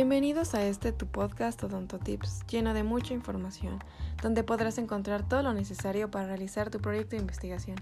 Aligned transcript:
Bienvenidos 0.00 0.54
a 0.54 0.64
este 0.64 0.92
tu 0.92 1.06
podcast 1.06 1.62
Odonto 1.62 1.98
Tips, 1.98 2.46
lleno 2.46 2.72
de 2.72 2.84
mucha 2.84 3.12
información, 3.12 3.80
donde 4.22 4.42
podrás 4.42 4.78
encontrar 4.78 5.28
todo 5.28 5.42
lo 5.42 5.52
necesario 5.52 6.10
para 6.10 6.26
realizar 6.26 6.70
tu 6.70 6.78
proyecto 6.78 7.16
de 7.16 7.20
investigación. 7.20 7.76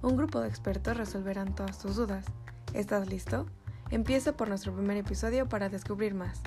Un 0.00 0.16
grupo 0.16 0.40
de 0.40 0.48
expertos 0.48 0.96
resolverán 0.96 1.54
todas 1.54 1.78
tus 1.78 1.96
dudas. 1.96 2.24
¿Estás 2.72 3.06
listo? 3.06 3.44
Empieza 3.90 4.34
por 4.34 4.48
nuestro 4.48 4.74
primer 4.74 4.96
episodio 4.96 5.46
para 5.46 5.68
descubrir 5.68 6.14
más. 6.14 6.40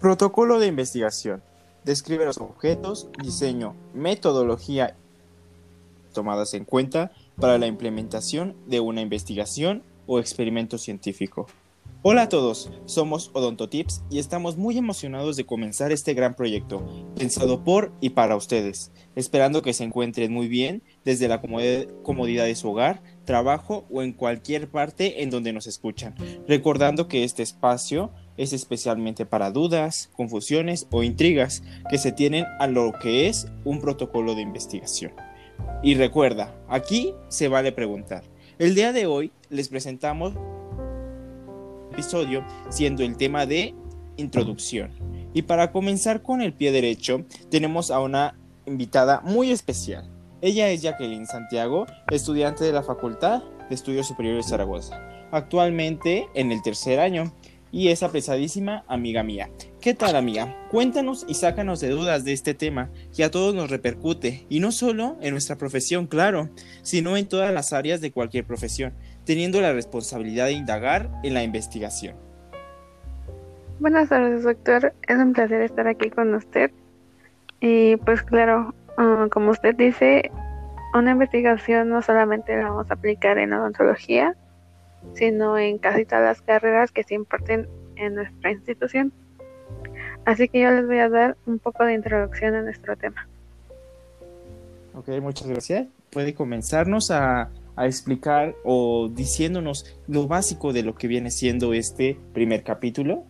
Protocolo 0.00 0.58
de 0.58 0.66
investigación. 0.66 1.40
Describe 1.84 2.24
los 2.24 2.38
objetos, 2.38 3.08
diseño, 3.22 3.74
metodología 3.94 4.96
tomadas 6.12 6.54
en 6.54 6.64
cuenta 6.64 7.12
para 7.40 7.58
la 7.58 7.66
implementación 7.66 8.56
de 8.66 8.80
una 8.80 9.00
investigación 9.00 9.82
o 10.06 10.18
experimento 10.18 10.78
científico. 10.78 11.46
Hola 12.02 12.22
a 12.22 12.28
todos, 12.28 12.70
somos 12.86 13.30
Odontotips 13.32 14.02
y 14.08 14.18
estamos 14.18 14.56
muy 14.56 14.78
emocionados 14.78 15.36
de 15.36 15.46
comenzar 15.46 15.90
este 15.90 16.14
gran 16.14 16.34
proyecto, 16.34 16.86
pensado 17.16 17.64
por 17.64 17.92
y 18.00 18.10
para 18.10 18.36
ustedes, 18.36 18.92
esperando 19.16 19.62
que 19.62 19.72
se 19.72 19.84
encuentren 19.84 20.32
muy 20.32 20.46
bien 20.46 20.82
desde 21.04 21.26
la 21.26 21.40
comodidad 21.40 22.44
de 22.44 22.54
su 22.54 22.70
hogar, 22.70 23.02
trabajo 23.24 23.84
o 23.90 24.02
en 24.02 24.12
cualquier 24.12 24.70
parte 24.70 25.22
en 25.22 25.30
donde 25.30 25.52
nos 25.52 25.66
escuchan, 25.66 26.14
recordando 26.46 27.08
que 27.08 27.24
este 27.24 27.42
espacio 27.42 28.12
es 28.38 28.52
especialmente 28.54 29.26
para 29.26 29.50
dudas, 29.50 30.10
confusiones 30.16 30.86
o 30.90 31.02
intrigas 31.02 31.62
que 31.90 31.98
se 31.98 32.12
tienen 32.12 32.46
a 32.58 32.66
lo 32.66 32.92
que 32.92 33.28
es 33.28 33.48
un 33.64 33.80
protocolo 33.80 34.34
de 34.34 34.42
investigación. 34.42 35.12
Y 35.82 35.94
recuerda, 35.96 36.54
aquí 36.68 37.12
se 37.28 37.48
vale 37.48 37.72
preguntar. 37.72 38.24
El 38.58 38.74
día 38.74 38.92
de 38.92 39.06
hoy 39.06 39.32
les 39.50 39.68
presentamos 39.68 40.34
episodio 41.92 42.44
siendo 42.70 43.02
el 43.02 43.16
tema 43.16 43.44
de 43.44 43.74
introducción. 44.16 44.90
Y 45.34 45.42
para 45.42 45.72
comenzar 45.72 46.22
con 46.22 46.40
el 46.40 46.52
pie 46.52 46.72
derecho, 46.72 47.24
tenemos 47.50 47.90
a 47.90 48.00
una 48.00 48.38
invitada 48.66 49.20
muy 49.24 49.50
especial. 49.50 50.08
Ella 50.40 50.70
es 50.70 50.82
Jacqueline 50.82 51.26
Santiago, 51.26 51.86
estudiante 52.10 52.64
de 52.64 52.72
la 52.72 52.84
Facultad 52.84 53.42
de 53.68 53.74
Estudios 53.74 54.06
Superiores 54.06 54.46
de 54.46 54.50
Zaragoza, 54.50 55.00
actualmente 55.32 56.28
en 56.34 56.52
el 56.52 56.62
tercer 56.62 57.00
año 57.00 57.32
y 57.70 57.88
es 57.88 58.02
apreciadísima 58.02 58.84
amiga 58.88 59.22
mía. 59.22 59.50
¿Qué 59.80 59.94
tal 59.94 60.16
amiga? 60.16 60.56
Cuéntanos 60.70 61.24
y 61.28 61.34
sácanos 61.34 61.80
de 61.80 61.90
dudas 61.90 62.24
de 62.24 62.32
este 62.32 62.54
tema 62.54 62.90
que 63.14 63.24
a 63.24 63.30
todos 63.30 63.54
nos 63.54 63.70
repercute 63.70 64.46
y 64.48 64.60
no 64.60 64.72
solo 64.72 65.16
en 65.20 65.32
nuestra 65.32 65.56
profesión, 65.56 66.06
claro, 66.06 66.48
sino 66.82 67.16
en 67.16 67.28
todas 67.28 67.52
las 67.52 67.72
áreas 67.72 68.00
de 68.00 68.12
cualquier 68.12 68.44
profesión, 68.44 68.92
teniendo 69.24 69.60
la 69.60 69.72
responsabilidad 69.72 70.46
de 70.46 70.52
indagar 70.52 71.10
en 71.22 71.34
la 71.34 71.42
investigación. 71.42 72.16
Buenas 73.80 74.08
tardes 74.08 74.42
doctor, 74.42 74.92
es 75.06 75.18
un 75.18 75.32
placer 75.32 75.62
estar 75.62 75.86
aquí 75.86 76.10
con 76.10 76.34
usted 76.34 76.72
y 77.60 77.96
pues 77.98 78.22
claro, 78.22 78.74
ah, 78.96 79.28
como 79.30 79.50
usted 79.50 79.76
dice, 79.76 80.30
una 80.94 81.12
investigación 81.12 81.88
no 81.88 82.02
solamente 82.02 82.56
la 82.56 82.70
vamos 82.70 82.90
a 82.90 82.94
aplicar 82.94 83.38
en 83.38 83.52
odontología, 83.52 84.34
sino 85.14 85.58
en 85.58 85.78
casi 85.78 86.04
todas 86.04 86.24
las 86.24 86.42
carreras 86.42 86.92
que 86.92 87.04
se 87.04 87.14
imparten 87.14 87.68
en 87.96 88.14
nuestra 88.14 88.50
institución. 88.50 89.12
Así 90.24 90.48
que 90.48 90.60
yo 90.60 90.70
les 90.70 90.86
voy 90.86 90.98
a 90.98 91.08
dar 91.08 91.36
un 91.46 91.58
poco 91.58 91.84
de 91.84 91.94
introducción 91.94 92.54
a 92.54 92.62
nuestro 92.62 92.96
tema. 92.96 93.26
Ok, 94.94 95.08
muchas 95.20 95.48
gracias. 95.48 95.86
Puede 96.10 96.34
comenzarnos 96.34 97.10
a, 97.10 97.50
a 97.76 97.86
explicar 97.86 98.54
o 98.64 99.08
diciéndonos 99.08 99.96
lo 100.08 100.26
básico 100.26 100.72
de 100.72 100.82
lo 100.82 100.94
que 100.94 101.06
viene 101.06 101.30
siendo 101.30 101.72
este 101.72 102.18
primer 102.32 102.64
capítulo. 102.64 103.24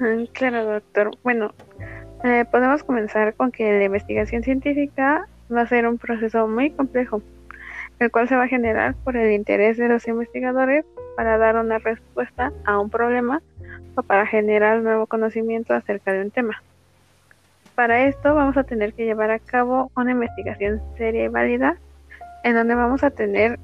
Ah, 0.00 0.24
claro, 0.32 0.64
doctor. 0.64 1.10
Bueno, 1.22 1.54
eh, 2.24 2.44
podemos 2.50 2.84
comenzar 2.84 3.34
con 3.34 3.50
que 3.50 3.78
la 3.78 3.84
investigación 3.84 4.42
científica 4.42 5.28
va 5.52 5.62
a 5.62 5.66
ser 5.66 5.86
un 5.86 5.98
proceso 5.98 6.46
muy 6.46 6.70
complejo 6.70 7.20
el 8.02 8.10
cual 8.10 8.28
se 8.28 8.34
va 8.34 8.44
a 8.44 8.48
generar 8.48 8.96
por 9.04 9.16
el 9.16 9.32
interés 9.32 9.76
de 9.76 9.88
los 9.88 10.08
investigadores 10.08 10.84
para 11.16 11.38
dar 11.38 11.56
una 11.56 11.78
respuesta 11.78 12.52
a 12.64 12.80
un 12.80 12.90
problema 12.90 13.40
o 13.94 14.02
para 14.02 14.26
generar 14.26 14.82
nuevo 14.82 15.06
conocimiento 15.06 15.72
acerca 15.72 16.12
de 16.12 16.22
un 16.22 16.30
tema. 16.32 16.62
Para 17.76 18.04
esto 18.06 18.34
vamos 18.34 18.56
a 18.56 18.64
tener 18.64 18.92
que 18.92 19.04
llevar 19.04 19.30
a 19.30 19.38
cabo 19.38 19.92
una 19.96 20.10
investigación 20.10 20.82
seria 20.98 21.24
y 21.24 21.28
válida 21.28 21.76
en 22.42 22.54
donde 22.54 22.74
vamos 22.74 23.04
a 23.04 23.10
tener 23.10 23.60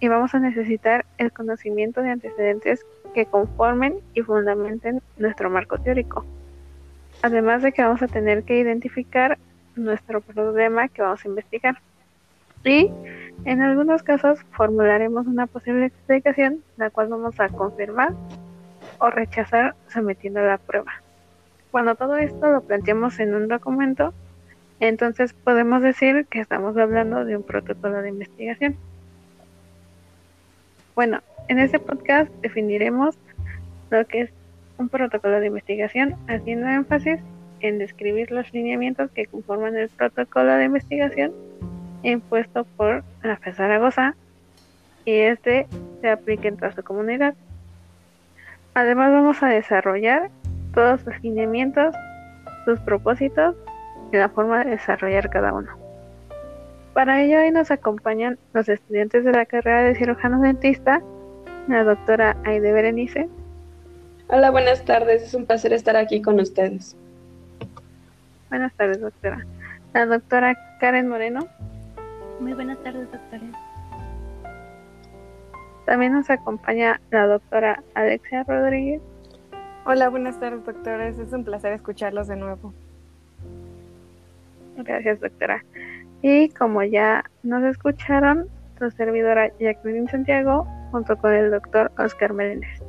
y 0.00 0.08
vamos 0.08 0.34
a 0.34 0.38
necesitar 0.38 1.06
el 1.16 1.32
conocimiento 1.32 2.02
de 2.02 2.10
antecedentes 2.10 2.84
que 3.14 3.24
conformen 3.24 3.94
y 4.12 4.20
fundamenten 4.20 5.00
nuestro 5.16 5.48
marco 5.48 5.78
teórico. 5.78 6.26
Además 7.22 7.62
de 7.62 7.72
que 7.72 7.82
vamos 7.82 8.02
a 8.02 8.08
tener 8.08 8.42
que 8.42 8.58
identificar 8.58 9.38
nuestro 9.76 10.20
problema 10.20 10.88
que 10.88 11.00
vamos 11.00 11.24
a 11.24 11.28
investigar. 11.28 11.78
Y 12.64 12.90
en 13.44 13.60
algunos 13.60 14.02
casos 14.02 14.38
formularemos 14.52 15.26
una 15.26 15.46
posible 15.46 15.86
explicación, 15.86 16.62
la 16.76 16.90
cual 16.90 17.08
vamos 17.08 17.38
a 17.40 17.48
confirmar 17.48 18.12
o 18.98 19.10
rechazar 19.10 19.74
sometiendo 19.88 20.40
la 20.40 20.58
prueba. 20.58 20.92
Cuando 21.70 21.94
todo 21.94 22.16
esto 22.18 22.52
lo 22.52 22.60
planteamos 22.60 23.18
en 23.18 23.34
un 23.34 23.48
documento, 23.48 24.14
entonces 24.78 25.32
podemos 25.32 25.82
decir 25.82 26.26
que 26.26 26.40
estamos 26.40 26.76
hablando 26.76 27.24
de 27.24 27.36
un 27.36 27.42
protocolo 27.42 28.02
de 28.02 28.10
investigación. 28.10 28.76
Bueno, 30.94 31.20
en 31.48 31.58
este 31.58 31.78
podcast 31.78 32.30
definiremos 32.42 33.18
lo 33.90 34.06
que 34.06 34.22
es 34.22 34.30
un 34.78 34.88
protocolo 34.88 35.40
de 35.40 35.46
investigación, 35.46 36.16
haciendo 36.28 36.68
énfasis 36.68 37.20
en 37.60 37.78
describir 37.78 38.30
los 38.30 38.52
lineamientos 38.52 39.10
que 39.10 39.26
conforman 39.26 39.76
el 39.76 39.88
protocolo 39.88 40.54
de 40.54 40.64
investigación 40.64 41.32
impuesto 42.02 42.64
por 42.76 43.04
la 43.22 43.36
FE 43.36 43.52
Zaragoza 43.52 44.14
y 45.04 45.12
este 45.12 45.66
se 46.00 46.10
aplique 46.10 46.48
en 46.48 46.56
toda 46.56 46.72
su 46.72 46.82
comunidad. 46.82 47.34
Además 48.74 49.12
vamos 49.12 49.42
a 49.42 49.48
desarrollar 49.48 50.30
todos 50.74 51.04
los 51.04 51.22
lineamientos, 51.22 51.94
sus 52.64 52.80
propósitos 52.80 53.54
y 54.12 54.16
la 54.16 54.28
forma 54.28 54.64
de 54.64 54.70
desarrollar 54.72 55.30
cada 55.30 55.52
uno. 55.52 55.70
Para 56.94 57.22
ello 57.22 57.40
hoy 57.40 57.50
nos 57.50 57.70
acompañan 57.70 58.38
los 58.52 58.68
estudiantes 58.68 59.24
de 59.24 59.32
la 59.32 59.46
carrera 59.46 59.82
de 59.82 59.94
cirujano 59.94 60.40
dentista, 60.40 61.02
la 61.68 61.84
doctora 61.84 62.36
Aide 62.44 62.72
Berenice. 62.72 63.28
Hola, 64.28 64.50
buenas 64.50 64.84
tardes, 64.84 65.22
es 65.22 65.34
un 65.34 65.46
placer 65.46 65.72
estar 65.72 65.96
aquí 65.96 66.20
con 66.20 66.40
ustedes. 66.40 66.96
Buenas 68.48 68.72
tardes, 68.74 69.00
doctora. 69.00 69.46
La 69.94 70.06
doctora 70.06 70.56
Karen 70.80 71.08
Moreno. 71.08 71.48
Muy 72.40 72.52
buenas 72.54 72.78
tardes, 72.82 73.10
doctora. 73.10 73.42
También 75.86 76.12
nos 76.12 76.30
acompaña 76.30 77.00
la 77.10 77.26
doctora 77.26 77.82
Alexia 77.94 78.44
Rodríguez. 78.44 79.02
Hola, 79.84 80.08
buenas 80.08 80.38
tardes, 80.38 80.64
doctores. 80.64 81.18
Es 81.18 81.32
un 81.32 81.44
placer 81.44 81.72
escucharlos 81.72 82.28
de 82.28 82.36
nuevo. 82.36 82.72
Gracias, 84.76 85.20
doctora. 85.20 85.64
Y 86.22 86.48
como 86.50 86.82
ya 86.82 87.24
nos 87.42 87.64
escucharon, 87.64 88.48
su 88.78 88.90
servidora 88.90 89.50
Jacqueline 89.58 90.08
Santiago 90.08 90.66
junto 90.90 91.16
con 91.16 91.32
el 91.32 91.50
doctor 91.50 91.90
Oscar 91.98 92.32
Meléndez. 92.32 92.80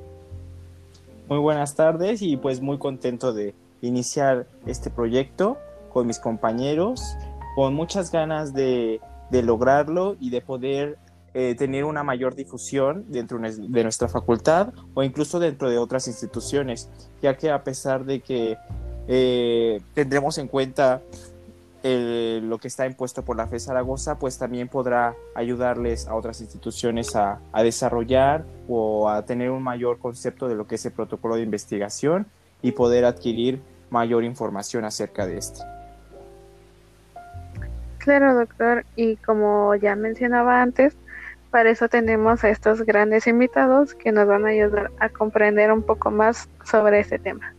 Muy 1.27 1.39
buenas 1.39 1.75
tardes 1.75 2.21
y 2.21 2.37
pues 2.37 2.61
muy 2.61 2.77
contento 2.77 3.33
de 3.33 3.55
iniciar 3.81 4.45
este 4.65 4.89
proyecto 4.89 5.57
con 5.91 6.07
mis 6.07 6.19
compañeros, 6.19 7.17
con 7.55 7.73
muchas 7.73 8.11
ganas 8.11 8.53
de 8.53 9.01
de 9.33 9.41
lograrlo 9.41 10.15
y 10.19 10.29
de 10.29 10.41
poder 10.41 10.99
eh, 11.33 11.55
tener 11.57 11.85
una 11.85 12.03
mayor 12.03 12.35
difusión 12.35 13.05
dentro 13.07 13.39
de 13.39 13.83
nuestra 13.83 14.07
facultad 14.07 14.71
o 14.93 15.01
incluso 15.01 15.39
dentro 15.39 15.71
de 15.71 15.79
otras 15.79 16.07
instituciones, 16.07 16.87
ya 17.19 17.35
que 17.35 17.49
a 17.49 17.63
pesar 17.63 18.05
de 18.05 18.19
que 18.19 18.57
eh, 19.07 19.81
tendremos 19.95 20.37
en 20.37 20.47
cuenta 20.47 21.01
lo 21.83 22.59
que 22.59 22.69
está 22.69 22.85
impuesto 22.85 23.25
por 23.25 23.35
la 23.35 23.45
FE 23.47 23.59
Zaragoza, 23.59 24.17
pues 24.17 24.37
también 24.37 24.69
podrá 24.69 25.15
ayudarles 25.35 26.07
a 26.07 26.15
otras 26.15 26.39
instituciones 26.39 27.13
a, 27.15 27.41
desarrollar 27.61 28.45
o 28.69 29.09
a 29.09 29.25
tener 29.25 29.49
un 29.49 29.63
mayor 29.63 29.99
concepto 29.99 30.47
de 30.47 30.55
lo 30.55 30.65
que 30.65 30.75
es 30.75 30.85
el 30.85 30.93
protocolo 30.93 31.35
de 31.35 31.41
investigación 31.41 32.27
y 32.61 32.71
poder 32.71 33.03
adquirir 33.03 33.61
mayor 33.89 34.23
información 34.23 34.85
acerca 34.85 35.25
de 35.25 35.39
este. 35.39 35.61
Claro, 38.03 38.35
doctor, 38.35 38.85
y 38.97 39.15
como 39.15 39.75
ya 39.75 39.95
mencionaba 39.95 40.61
antes, 40.61 40.93
para 41.51 41.69
eso 41.69 41.87
tenemos 41.87 42.43
a 42.43 42.49
estos 42.49 42.81
grandes 42.81 43.27
invitados 43.27 43.93
que 43.93 44.11
nos 44.11 44.27
van 44.27 44.45
a 44.45 44.49
ayudar 44.49 44.91
a 44.99 45.07
comprender 45.07 45.71
un 45.71 45.83
poco 45.83 46.11
más 46.11 46.49
sobre 46.65 46.99
este 46.99 47.17
tema. 47.17 47.53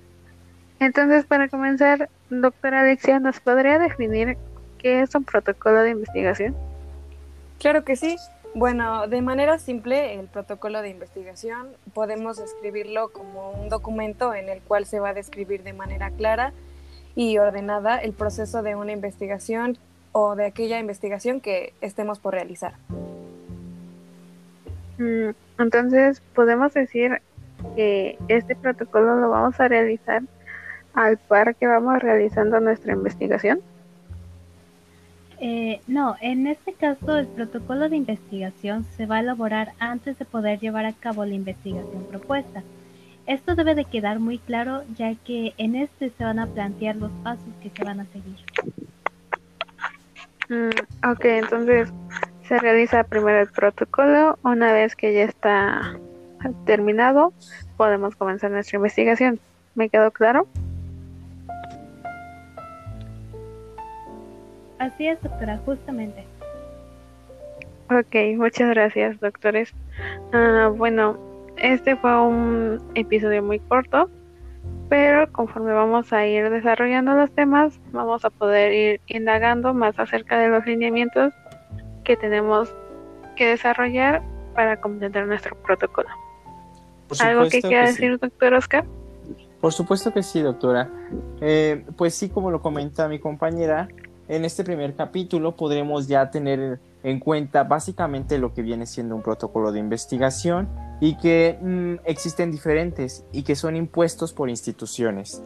Entonces, 0.81 1.25
para 1.25 1.49
comenzar, 1.49 2.11
doctora 2.29 2.81
Alexia, 2.81 3.21
¿nos 3.21 3.41
podría 3.41 3.79
definir 3.79 4.37
qué 4.77 5.01
es 5.01 5.15
un 5.15 5.25
protocolo 5.25 5.81
de 5.81 5.91
investigación? 5.93 6.55
Claro 7.59 7.83
que 7.87 7.97
sí. 7.97 8.17
Bueno, 8.53 9.07
de 9.07 9.23
manera 9.23 9.59
simple, 9.59 10.15
el 10.15 10.27
protocolo 10.27 10.83
de 10.83 10.91
investigación 10.91 11.69
podemos 11.95 12.39
escribirlo 12.39 13.09
como 13.13 13.53
un 13.53 13.71
documento 13.71 14.35
en 14.35 14.51
el 14.51 14.61
cual 14.61 14.85
se 14.85 15.01
va 15.01 15.09
a 15.09 15.15
describir 15.15 15.63
de 15.63 15.73
manera 15.73 16.11
clara 16.11 16.53
y 17.15 17.39
ordenada 17.39 17.97
el 17.97 18.13
proceso 18.13 18.63
de 18.63 18.75
una 18.75 18.93
investigación 18.93 19.79
o 20.15 20.37
de 20.37 20.47
aquella 20.47 20.79
investigación 20.79 21.41
que 21.41 21.75
estemos 21.81 22.21
por 22.21 22.35
realizar. 22.35 22.75
Mm, 24.97 25.31
entonces, 25.59 26.23
podemos 26.35 26.73
decir 26.73 27.21
que 27.75 28.17
este 28.29 28.55
protocolo 28.55 29.17
lo 29.17 29.29
vamos 29.29 29.59
a 29.59 29.67
realizar 29.67 30.23
al 30.95 31.19
par 31.19 31.57
que 31.57 31.67
vamos 31.67 31.99
realizando 31.99 32.61
nuestra 32.61 32.93
investigación. 32.93 33.61
Eh, 35.41 35.81
no, 35.89 36.15
en 36.21 36.47
este 36.47 36.75
caso 36.75 37.19
el 37.19 37.27
protocolo 37.27 37.89
de 37.89 37.97
investigación 37.97 38.85
se 38.97 39.07
va 39.07 39.17
a 39.17 39.21
elaborar 39.21 39.73
antes 39.81 40.17
de 40.17 40.25
poder 40.25 40.61
llevar 40.61 40.87
a 40.87 40.93
cabo 40.93 41.25
la 41.25 41.35
investigación 41.35 42.05
propuesta. 42.09 42.63
Esto 43.27 43.57
debe 43.57 43.75
de 43.75 43.85
quedar 43.85 44.21
muy 44.21 44.39
claro 44.39 44.85
ya 44.97 45.13
que 45.17 45.55
en 45.59 45.75
este 45.75 46.11
se 46.11 46.25
van 46.25 46.39
a 46.39 46.47
plantear 46.47 46.95
los 46.95 47.11
pasos 47.25 47.49
que 47.61 47.71
se 47.71 47.83
van 47.83 47.99
a 47.99 48.07
seguir. 48.07 48.37
Mm, 50.49 51.11
ok, 51.11 51.25
entonces 51.25 51.93
se 52.47 52.59
realiza 52.59 53.05
primero 53.05 53.41
el 53.41 53.49
protocolo. 53.49 54.39
Una 54.43 54.73
vez 54.73 54.95
que 54.97 55.15
ya 55.15 55.25
está 55.25 55.99
terminado, 56.67 57.33
podemos 57.77 58.15
comenzar 58.17 58.51
nuestra 58.51 58.77
investigación. 58.77 59.41
¿Me 59.75 59.89
quedó 59.89 60.11
claro? 60.11 60.47
Así 64.79 65.07
es, 65.07 65.21
doctora, 65.23 65.59
justamente. 65.65 66.25
Ok, 67.91 68.37
muchas 68.37 68.71
gracias, 68.71 69.19
doctores. 69.21 69.73
Ah, 70.33 70.71
bueno, 70.75 71.19
este 71.57 71.97
fue 71.97 72.21
un 72.21 72.81
episodio 72.95 73.43
muy 73.43 73.61
corto, 73.61 74.11
pero 74.95 75.27
conforme 75.33 75.73
vamos 75.73 76.13
a 76.13 76.25
ir 76.25 76.49
desarrollando 76.51 77.15
los 77.15 77.29
temas, 77.33 77.81
vamos 77.91 78.25
a 78.25 78.31
poder 78.31 78.73
ir 78.73 79.01
indagando 79.09 79.75
más 79.75 79.99
acerca 79.99 80.39
de 80.39 80.47
los 80.47 80.65
lineamientos 80.67 81.35
que 82.05 82.17
tenemos 82.17 82.73
que 83.35 83.45
desarrollar 83.49 84.23
para 84.55 84.81
completar 84.81 85.27
nuestro 85.27 85.57
protocolo. 85.57 86.09
¿Algo 87.19 87.49
que 87.49 87.61
quiera 87.61 87.87
decir, 87.87 88.21
doctor 88.21 88.55
Oscar? 88.55 88.85
Por 89.61 89.73
supuesto 89.73 90.13
que 90.13 90.23
sí, 90.23 90.41
doctora. 90.43 90.89
Eh, 91.41 91.85
pues 91.97 92.15
sí, 92.15 92.29
como 92.29 92.53
lo 92.53 92.63
comenta 92.63 93.09
mi 93.09 93.19
compañera, 93.19 93.89
en 94.29 94.45
este 94.45 94.63
primer 94.63 94.95
capítulo 94.95 95.57
podremos 95.57 96.07
ya 96.07 96.31
tener 96.31 96.79
en 97.05 97.21
cuenta 97.21 97.65
básicamente 97.65 98.39
lo 98.39 98.53
que 98.55 98.63
viene 98.63 98.87
siendo 98.87 99.15
un 99.15 99.23
protocolo 99.23 99.71
de 99.71 99.79
investigación 99.79 100.69
y 101.01 101.17
que 101.17 101.59
mm, 101.61 102.07
existen 102.07 102.51
diferentes 102.51 103.25
y 103.31 103.43
que 103.43 103.55
son 103.55 103.77
impuestos 103.77 104.33
por 104.33 104.49
instituciones. 104.49 105.43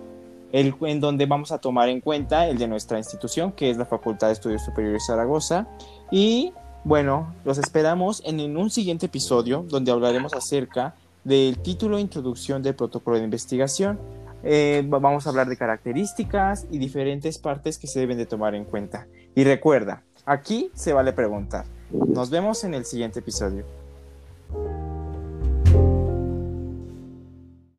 El, 0.52 0.74
en 0.82 1.00
donde 1.00 1.26
vamos 1.26 1.52
a 1.52 1.58
tomar 1.58 1.90
en 1.90 2.00
cuenta 2.00 2.46
el 2.46 2.56
de 2.56 2.68
nuestra 2.68 2.96
institución, 2.96 3.52
que 3.52 3.68
es 3.68 3.76
la 3.76 3.84
Facultad 3.84 4.28
de 4.28 4.34
Estudios 4.34 4.64
Superiores 4.64 5.04
Zaragoza. 5.06 5.66
Y 6.10 6.54
bueno, 6.84 7.34
los 7.44 7.58
esperamos 7.58 8.22
en, 8.24 8.56
un 8.56 8.70
siguiente 8.70 9.06
episodio 9.06 9.66
donde 9.68 9.90
hablaremos 9.90 10.32
acerca 10.32 10.94
del 11.24 11.58
título 11.58 11.98
Introducción 11.98 12.62
del 12.62 12.76
Protocolo 12.76 13.18
de 13.18 13.24
Investigación 13.24 13.98
eh, 14.44 14.84
vamos 14.86 15.26
a 15.26 15.30
hablar 15.30 15.48
de 15.48 15.56
características 15.56 16.68
y 16.70 16.78
diferentes 16.78 17.38
partes 17.38 17.78
que 17.78 17.86
se 17.86 18.00
deben 18.00 18.18
de 18.18 18.26
tomar 18.26 18.54
en 18.54 18.64
cuenta. 18.64 19.08
Y 19.34 19.44
recuerda, 19.44 20.04
aquí 20.28 20.70
se 20.74 20.92
vale 20.92 21.12
preguntar. 21.12 21.64
Nos 21.90 22.30
vemos 22.30 22.62
en 22.64 22.74
el 22.74 22.84
siguiente 22.84 23.20
episodio. 23.20 23.64